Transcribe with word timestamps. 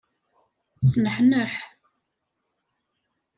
Sneḥneḥ. 0.91 1.53